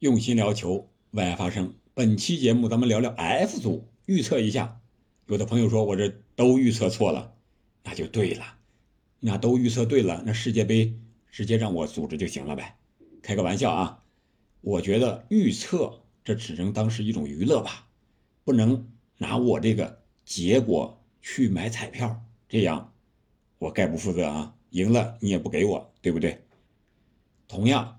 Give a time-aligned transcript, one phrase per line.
[0.00, 1.74] 用心聊球，为爱发声。
[1.92, 4.80] 本期节目咱们聊聊 F 组，预测一下。
[5.26, 7.34] 有的朋友说我这都预测错了，
[7.82, 8.44] 那就对了。
[9.18, 10.96] 那都预测对了，那世界杯
[11.32, 12.76] 直接让我组织就行了呗。
[13.22, 14.04] 开个玩笑啊，
[14.60, 17.88] 我觉得预测这只能当是一种娱乐吧，
[18.44, 22.92] 不能拿我这个结果去买彩票，这样
[23.58, 24.54] 我概不负责啊。
[24.70, 26.40] 赢了你也不给我，对不对？
[27.48, 27.98] 同样。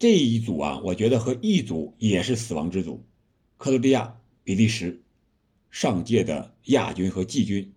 [0.00, 3.04] 这一组啊，我觉得和 E 组也是死亡之组，
[3.58, 5.02] 克罗地亚、比利时，
[5.70, 7.74] 上届的亚军和季军。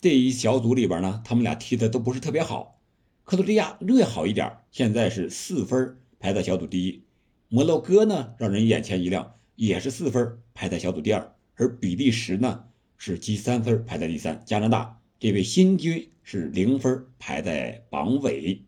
[0.00, 2.80] 这一小组里边呢，他们俩踢的都不是特别好，
[3.24, 7.02] 克罗地亚略好一点，现在是四分排在小组第一。
[7.50, 12.64] 摩洛哥呢，让人眼前一亮，也是四分排在小组第二，而比利时呢
[12.96, 14.42] 是积三分排在第三。
[14.46, 18.62] 加拿大这位新军是零分排在榜尾。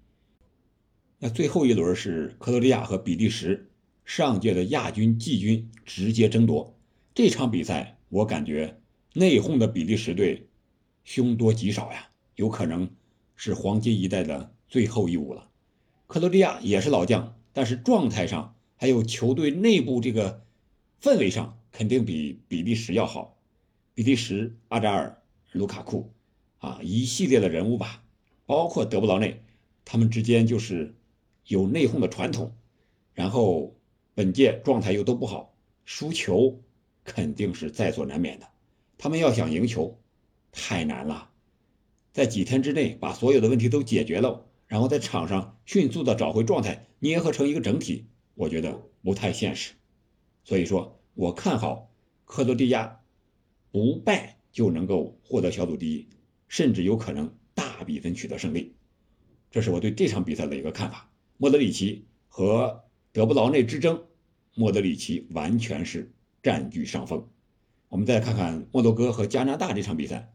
[1.20, 3.72] 那最后一轮是克罗地亚和比利时，
[4.04, 6.78] 上届的亚军、季军直接争夺。
[7.12, 8.80] 这场比赛，我感觉
[9.14, 10.46] 内讧的比利时队
[11.02, 12.89] 凶多吉少呀，有可能
[13.34, 15.48] 是黄金一代的最后一舞了。
[16.06, 20.44] 克罗地亚也是老将，但是状态上还有球队内部这个
[21.02, 23.36] 氛围上，肯定比比利时要好。
[23.92, 26.12] 比利时阿扎尔、卢卡库
[26.58, 28.05] 啊，一系列的人物吧，
[28.46, 29.42] 包括德布劳内，
[29.84, 30.94] 他们之间就是。
[31.48, 32.54] 有内讧的传统，
[33.14, 33.74] 然后
[34.14, 36.62] 本届状态又都不好，输球
[37.05, 38.46] 肯定是在所难免的。
[38.98, 39.98] 他们要想赢球，
[40.52, 41.30] 太难了，
[42.12, 49.72] 在几天之内把所有的问题都解决了，然后在场上迅速的找回状态，捏合成一个整体，我觉得不太现实。
[50.44, 51.90] 所以说我看好
[52.27, 53.00] 克罗地亚
[53.70, 56.08] 不败就能够获得小组第一，
[56.46, 58.74] 甚至有可能大比分取得胜利。
[59.50, 61.10] 这是我对这场比赛的一个看法。
[61.41, 64.03] 莫德里奇和德布劳内之争，
[64.56, 67.28] 莫德里奇完全是占据上风。
[67.89, 70.34] 我们再看看摩洛哥和加拿大这场比赛，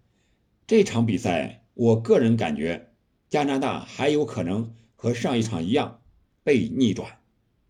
[0.66, 2.94] 这场比赛我个人感觉
[3.30, 6.02] 加拿大还有可能和上一场一样
[6.42, 7.20] 被逆转。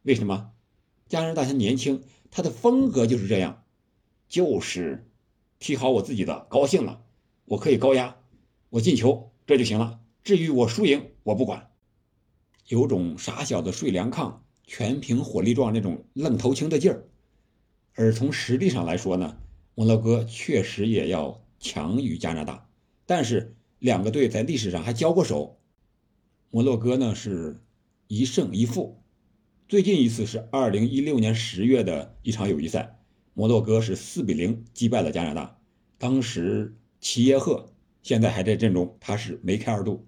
[0.03, 0.51] 为什么？
[1.07, 3.63] 加拿大他年轻，他的风格就是这样，
[4.27, 5.09] 就是
[5.57, 7.01] 踢好我自己的，高兴了，
[7.45, 8.15] 我可以高压，
[8.69, 9.99] 我进球这就行了。
[10.23, 11.71] 至于我输赢，我不管。
[12.67, 14.35] 有种傻小子睡凉炕，
[14.65, 17.05] 全凭火力壮那种愣头青的劲儿。
[17.95, 19.37] 而从实力上来说呢，
[19.75, 22.67] 摩洛哥确实也要强于加拿大。
[23.05, 25.59] 但是两个队在历史上还交过手，
[26.49, 27.61] 摩洛哥呢是
[28.07, 29.01] 一胜一负。
[29.67, 32.99] 最近一次是二零一六年十月的一场友谊赛，
[33.33, 35.59] 摩洛哥是四比零击败了加拿大。
[35.97, 40.07] 当时齐耶赫现在还在阵中，他是梅开二度。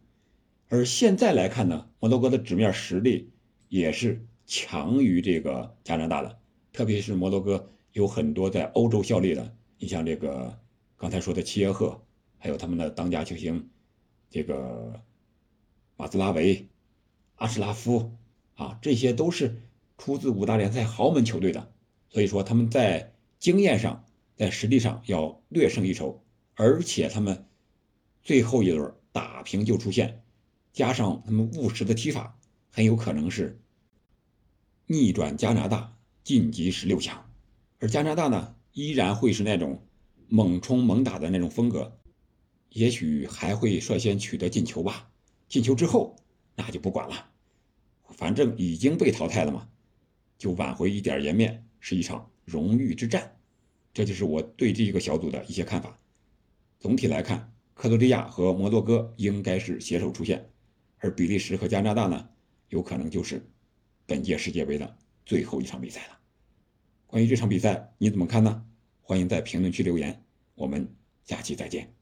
[0.76, 3.32] 而现在来看呢，摩洛哥的纸面实力
[3.70, 6.38] 也是强于这个加拿大的，
[6.74, 10.60] 特别是摩洛哥有很多在欧洲效力的，你像这个
[10.98, 12.04] 刚才说的齐耶赫，
[12.38, 13.70] 还有他们的当家球星
[14.30, 15.02] 这个
[15.96, 16.68] 马兹拉维、
[17.36, 18.12] 阿什拉夫
[18.56, 19.62] 啊，这些都是
[19.98, 21.72] 出自五大联赛豪门球队的，
[22.10, 24.04] 所以说他们在经验上、
[24.36, 26.22] 在实力上要略胜一筹，
[26.56, 27.46] 而且他们
[28.24, 30.22] 最后一轮打平就出线。
[30.76, 32.38] 加上他们务实的踢法，
[32.70, 33.58] 很有可能是
[34.88, 37.32] 逆转加拿大晋级十六强，
[37.80, 39.88] 而加拿大呢，依然会是那种
[40.28, 41.98] 猛冲猛打的那种风格，
[42.72, 45.10] 也许还会率先取得进球吧。
[45.48, 46.18] 进球之后，
[46.56, 47.30] 那就不管了，
[48.10, 49.70] 反正已经被淘汰了嘛，
[50.38, 53.38] 就挽回一点颜面，是一场荣誉之战。
[53.94, 55.98] 这就是我对这个小组的一些看法。
[56.82, 60.50] 总体来看，克罗地亚和摩洛哥应该是携手出线。
[61.06, 62.28] 而比利时和加拿大呢，
[62.70, 63.48] 有可能就是
[64.08, 66.18] 本届世界杯的最后一场比赛了。
[67.06, 68.66] 关于这场比赛，你怎么看呢？
[69.04, 70.92] 欢迎在评论区留言，我们
[71.24, 71.95] 下期再见。